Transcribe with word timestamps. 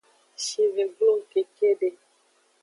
Shive 0.43 0.83
glong 0.95 1.21
kekede. 1.31 1.89